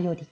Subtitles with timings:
[0.00, 0.26] より。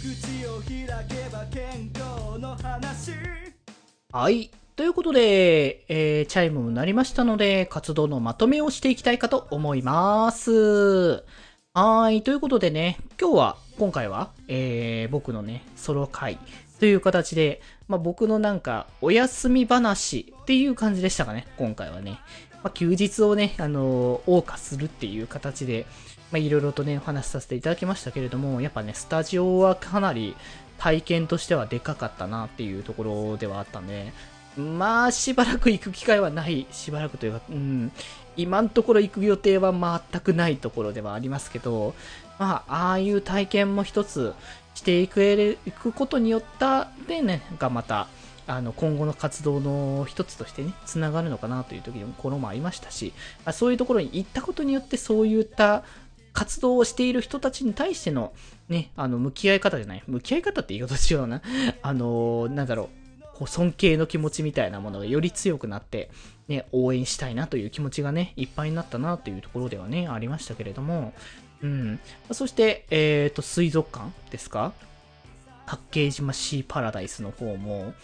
[0.00, 3.12] 口を開けば健康の話
[4.12, 4.50] はい。
[4.74, 11.24] ということで、えー、チャイムも鳴りましたので、活動のまとめをしていきたいかと思います。
[11.74, 12.22] はい。
[12.22, 16.38] ということでね、今日は、今回は、えー、僕のね、ソロ会
[16.80, 22.18] という形で、まあ、僕のなんか、お休み話っていう感じでしたかね、今回はね。
[22.62, 25.84] まあ、休日をね、あのー、謳歌するっていう形で、
[26.30, 30.34] まあ、いろいろとね、お話しさせていただきましたけれども、やっぱね、スタジオはかなり
[30.78, 34.12] 体験としてはでかかったなっていうところではあったんで、
[34.56, 37.92] まあ、しばらく行く機会はない、しばらくというか、うん、
[38.36, 41.94] 今のところ行く予定は全くないところではありますけど、
[42.38, 44.34] まあ、ああいう体験も一つ
[44.74, 45.22] していく
[45.66, 48.08] いくことによった、でね、がまた、
[48.46, 53.12] あの、今後の活動の一つとしてね、つながるのかなという時も、このもありましたし、
[53.44, 55.84] あそういうところに行ったことによって、そういった
[56.32, 58.32] 活動をしている人たちに対しての、
[58.68, 61.42] ね、あの、向き合い方じゃない、向き合い方って言い方違うな。
[61.82, 63.01] あのなんだろう、
[63.42, 66.10] こう尊敬の気持ちみたいなものがより強くなって、
[66.46, 71.12] ね、応援したいなという気持ちがね、いっぱいになったなというところではね、ありましたけれども、
[71.60, 71.98] うん。
[72.30, 74.72] そして、えっ、と、水族館ですか？
[75.66, 77.94] 八景島シーパラダイスの方も、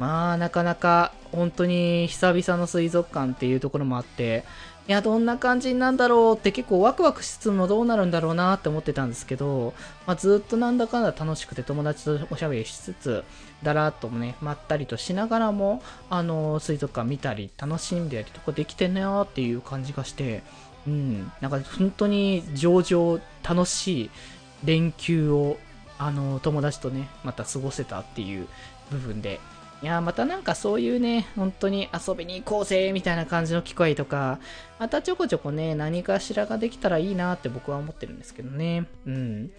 [0.00, 4.44] まあ、なかなか、本当に久々の水族館っていうところもあって、
[4.90, 9.72] いや、どんな感じなんだろうって結構ワクワクしつつもどうなるんだろうなって思ってたんですけど、
[10.04, 13.24] まあ、ずっとなんだかんだ楽しくて友達とおしゃべりしつつ、
[13.62, 20.42] だらっとね、まったりとしながらも、あの、水族館見たり、楽しんでやりとかできてんなーっていう感じがして、
[20.88, 24.10] うん、なんか本当に上々楽しい
[24.64, 25.56] 連休を、
[25.98, 28.48] あの、友達とね、また過ごせたっていう
[28.90, 29.38] 部分で、
[29.82, 34.38] いやまたなんかそういうね、本当に遊びに行こうぜみたいな感じの機会とか、
[34.78, 38.86] またちょこちょこね、何かしらができたらいいなって僕は思ってるんですけどね。
[39.06, 39.50] うん。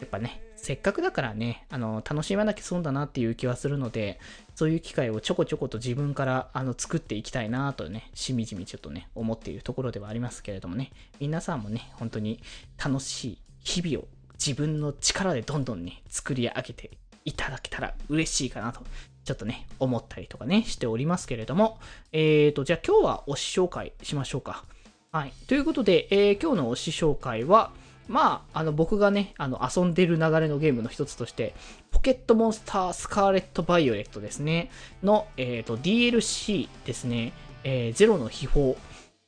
[0.00, 4.18] やっぱね、せっかくだからね、あの、楽しまなきゃ損だなっていう気はするので、
[4.56, 10.90] そういう機会をちょこちょこと自分からあの作っていきたいなとね、しみじみちょっとね、思っているところではありますけれどもね、
[11.20, 12.40] 皆さんもね、本当に
[12.84, 16.90] 楽しい日々を自分の力でどんどんね、作り上げて
[17.24, 18.80] いただけたら嬉しいかなと
[19.28, 21.78] ちょっとね、思ったりとかね、しておりますけれども、
[22.12, 24.64] えーと、じゃあ今日は推し紹介しましょうか。
[25.12, 25.32] はい。
[25.46, 27.70] ということで、えー今日の推し紹介は、
[28.08, 31.54] まあ、あの、僕がね、あの、遊んでる流れのゲームの一つとして、
[31.90, 34.70] ポケットモンスタースカーレット・バイオレットですね、
[35.02, 37.34] の、えーと、DLC ですね、
[37.64, 38.76] えーゼロの秘宝。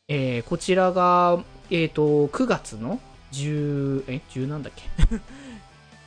[0.08, 2.98] えーこちらが、えーと、9月の
[3.32, 4.82] 10、え、10なんだっけ？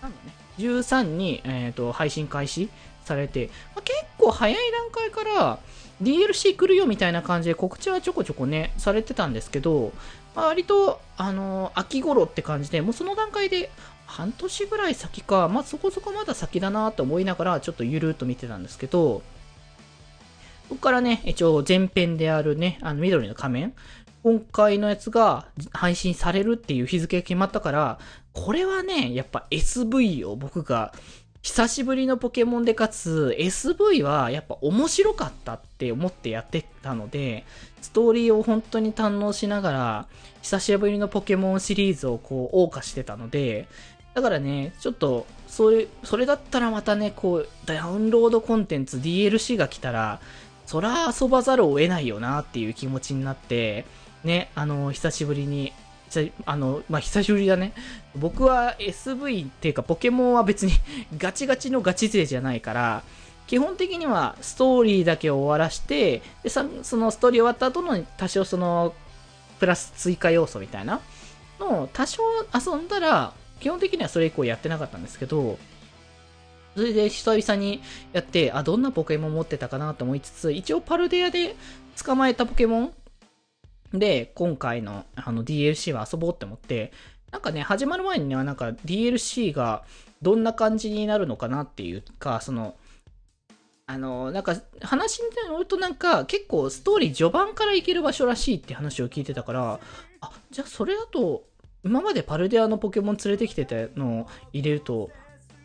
[0.02, 0.34] なんだね。
[0.58, 2.70] 13に、えーと、配信開始
[3.06, 5.60] されて、まあ、結構早い段階から
[6.02, 9.94] DLC 来るよみたいな感じで告知はちょこちょこね、されてたんですけど、
[10.36, 13.70] まあ、割と、あのー秋頃って感じで、もうその段階で
[14.06, 19.22] 半年ぐらい先か、まあ、そこそこまだ先だなと思いながら、ちょっとゆるっと見てたんですけど、
[20.70, 23.74] ここからね、一応前編であるね、あの緑の仮面、
[24.24, 28.00] 今回のやつが配信されるっていう日付が決まったから、
[28.34, 30.94] これはね、やっぱ SV を僕が
[31.44, 37.44] 久しぶりのポケモンでかつ SV はやっぱ面白かったって思ってやってたので、
[37.82, 40.08] ストーリーを本当に堪能しながら、
[40.42, 43.68] 久しぶりのポケモンシリーズをこう謳歌してたので、
[44.14, 50.22] だからね、ちょっと、それ、それだったらまたね、こう、ダウンロードコンテンツ DLC が来たら、
[50.66, 53.86] そら遊ばざるを得ないよなっていう気持ちになって、
[54.24, 55.74] ね、あの、久しぶりに、
[56.22, 57.74] 久あの、まあ、久しぶりだね。
[58.16, 60.74] 僕は SV っていうかポケモンは別に
[61.18, 63.04] ガチガチのガチ勢じゃないから、
[63.48, 68.94] 基本的にはストーリーだけを終わらして、でそのストーリー終わった後の多少その、
[69.60, 71.00] プラス追加要素みたいな
[71.60, 72.22] のを多少
[72.54, 75.58] 遊んだら、基本的にはそれ以降やってなかったんですけど、
[76.76, 77.82] それで久々に
[78.14, 81.56] やって、あ、どんなポケモン持ってたかなと思いつつ、一応パルデアで
[82.04, 82.94] 捕まえたポケモン
[83.94, 86.92] で、今回のあの DLC は遊ぼうって思って、
[87.32, 89.84] なんかね、始まる前にはなんか DLC が
[90.22, 92.76] どんな感じになるのかなっていうか、その、
[93.86, 99.80] あの、なんか話によるとなんか結構ストーリー序盤から行ける場所らしいって話を聞いてたから、
[100.22, 101.44] あ、じゃあそれだと、
[101.84, 105.12] 今までパルデアのポケモン連れてきてたのを入れると、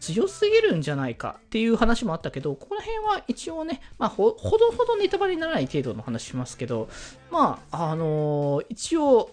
[0.00, 6.88] 強すぎるんじゃないかっていう話もあったけど、この辺は一応ね、まあ、ほ、どほどネタバレにならない程度の話しますけど、
[7.30, 9.30] まあ、あのー、一応、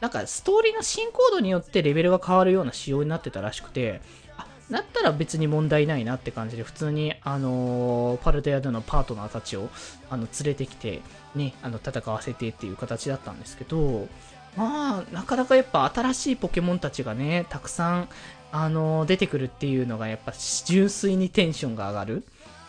[0.00, 4.00] なんかストーリーの進行度によってレベルが変わるような仕様になってたらしくて、
[4.36, 9.70] あ、だったら別に問題ないなって感じで、普通に、あのー、パルデアでのパートナーたちを、
[10.10, 11.00] あの、連れてきて、
[11.36, 14.08] ね、あの、戦わせてっていう形だったんですけど、
[14.56, 18.08] まあ、なかなかやっぱ新しいポケモンたちがね、たくさん、
[18.52, 20.32] あの、出てくるっていうのがやっぱ
[20.66, 22.24] 純粋にテンションが上がる。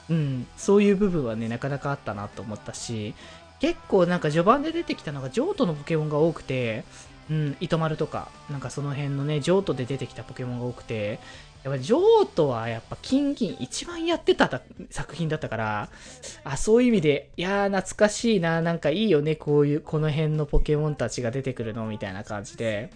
[0.09, 3.13] うん、そういう部分はね、なかなかあったなと思ったし、
[3.59, 6.83] 結構なんか序盤で出てきたのが譲渡のポケモンが多くて、
[7.30, 11.19] うん、糸丸とか、なんかその辺のね、譲渡で出てきたポケモンが多くて、
[11.63, 15.89] やっぱ譲渡はやっぱ金銀一番やってた作品だったから、
[16.44, 22.89] あ、そういう意味で、いやー懐かしいな、なんかいいよね、こういう、この辺のポケモンたちが出てくるのみたいな感じで、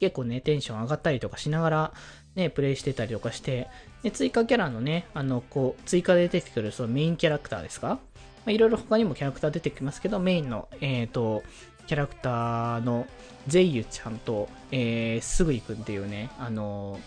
[0.00, 1.92] 結構ね、テンション上がったりとかしながら、
[2.34, 3.68] ね、プレイしてたりとかして、
[4.02, 7.88] で、追加キャラのね、あの、こう、追加で出てくるそのメインキャラクターですか？
[7.88, 7.98] ま
[8.46, 11.42] あ、いろいろ他にもキャラクター出てきますけど、メインの、えっ、ー、と、
[11.86, 13.06] キャラクターの
[13.46, 16.98] ゼイユちゃんと、えー、すぐいくんっていうね、あの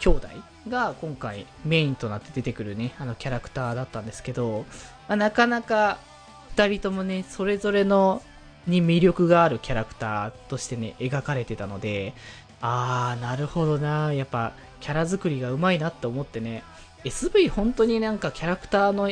[0.00, 0.28] 兄弟
[0.68, 4.66] が今回メインとなって出てくるね、あのキャラクターだったんですけど、
[5.08, 5.98] まあ、なかなか
[6.56, 8.22] 2人ともね、それぞれの
[8.66, 12.14] に魅力があるキャラクターとしてね、描かれてたので、
[12.60, 16.62] あー、なるほどな、やっぱキャラ作りがうまいなって思ってね、
[17.04, 19.10] SV 本当になんかキャラクターの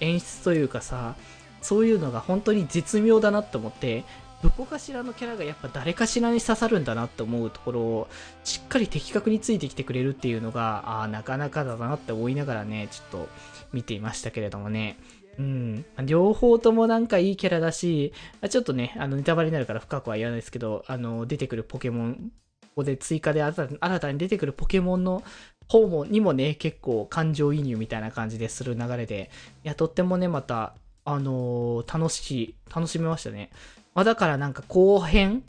[0.00, 1.14] 演出というかさ、
[1.62, 4.04] そういうのが本当に絶妙だなって思って、
[4.42, 8.08] どこかしらのキャラがやっぱ誰かしらに刺さるんだなって思うところを
[8.44, 13.28] しっかり的確についてきてくれるっていうのが、ああ、なかなかだなって思いながらね、ちょっと
[13.72, 14.96] 見ていましたけれどもね。
[15.38, 15.84] うん。
[16.04, 18.12] 両方ともなんかいいキャラだし、
[18.48, 22.32] ちょっとね、あの、ネタバレになるから深くは言わないですけど、あの、出てくるポケモン、
[22.62, 23.54] ここで追加で新
[24.00, 25.22] たに出てくるポケモンの
[25.68, 29.30] 方も、にもね、結構感情移入みたいな感じでする流れで、
[29.64, 30.74] いや、とってもね、また、
[31.04, 33.50] あのー、楽しい、楽しめましたね。
[33.94, 35.44] まあ、だからなんか後編、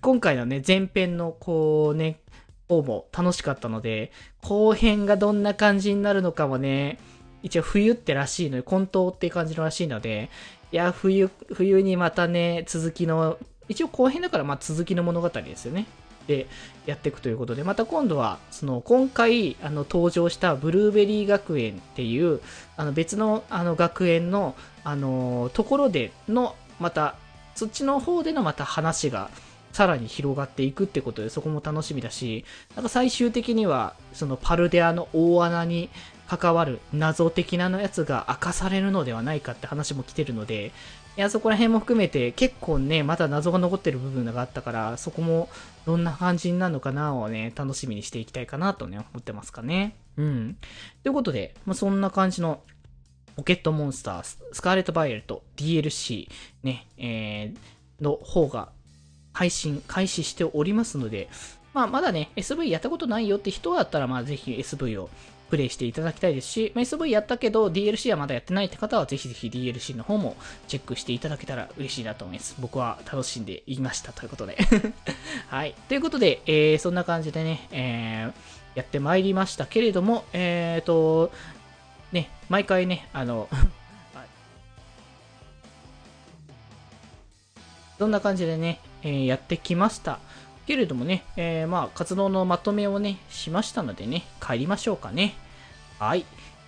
[0.00, 2.20] 今回のね、前編のこうね、
[2.68, 4.12] 方も楽しかったので、
[4.42, 6.98] 後編がどんな感じになるのかもね、
[7.42, 10.30] 一応冬ってらしいので、混沌って感じのらしいので、
[10.72, 13.38] いや、冬、冬にまたね、続きの、
[13.68, 15.86] 一応後編だからまあ続きの物語ですよね。
[16.26, 16.46] で、
[16.84, 22.40] やっていくということで、また今度は、その、今回、あの、登場したブルーベリー学園っていう、
[22.76, 27.16] あの、別の、あの、学園の、あの、ところでの、また、
[27.54, 29.30] そっちの方でのまた話が
[29.72, 32.44] さらに広がっていくってことでそこも楽しみだし、
[32.74, 35.90] なんか最終的にはそのパルデアの大穴に
[36.28, 40.72] 関わる謎的なのやつが明かされるのではないかって話も来てるので、
[41.16, 45.48] いや、そこら辺も含めて結構ね、まだ謎が残ってる部分があったから、そこも
[45.86, 49.96] どんな感じになるのかなをね、楽しみにしていきたいかなとね、思ってますかね。
[50.16, 50.56] うん。
[51.02, 52.60] ということで、まあ、そんな感じの
[53.36, 54.22] ポケットモンスター、
[54.52, 56.28] スカーレット・バイオレット DLC
[56.62, 58.70] ね、えー、の方が
[59.38, 61.28] 配信開始しておりますので、
[61.72, 65.10] まあ、まだね、SV やったことないよって人だったら、まあ、ぜひ SV を
[65.48, 70.36] プレイしていただきたいですし、まあ、SV やったけど DLC はまだやってないって方は、ぜひぜひ DLC の方も
[70.66, 72.56] チェックしていただけたら嬉しいなと思います。
[72.58, 74.58] 僕は楽しんでいましたということで
[75.46, 75.76] はい。
[75.86, 78.32] ということで、えー、そんな感じでね、えー、
[78.74, 81.30] やってまいりましたけれども、えっ、ー、と、
[82.10, 83.48] ね、毎回ね、あの
[88.00, 90.18] そんな感じでね、えー、やってきました。
[90.66, 95.34] けれどもね、えー、まあ、活動のまとめをね、しましたのでね、帰りましょうかね。
[95.98, 96.26] はい。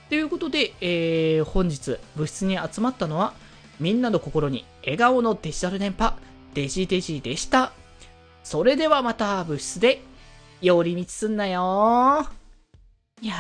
[0.08, 3.34] ということで、えー、本日、部室に集まったのは、
[3.78, 6.14] みんなの心に笑顔のデジタル電波、
[6.54, 7.72] デジデジでした。
[8.42, 10.02] それではまた部室で、
[10.62, 12.26] 寄り道すんなよ
[13.22, 13.34] いや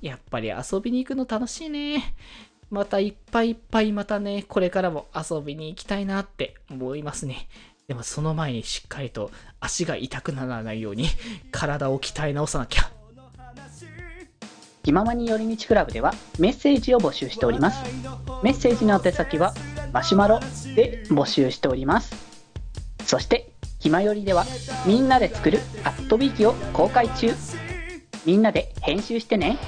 [0.00, 2.14] ー、やっぱり遊びに行くの楽しいね。
[2.70, 7.48] またいっぱいいっぱいまたね、これからも遊びに行きたいなって思いますね。
[7.88, 11.08] でもその前にしっかりと足が痛くならないように
[11.50, 12.90] 体を鍛え直さなきゃ。
[14.82, 17.82] 気ままに寄り道クラブではメッセージを募集しております。
[18.42, 19.54] メッセージの宛先は
[19.92, 20.40] マシュマロ
[20.74, 22.16] で募集しております。
[23.06, 24.44] そして、ひまよりでは
[24.86, 27.32] みんなで作るアットビーキを公開中。
[28.26, 29.58] みんなで編集してね。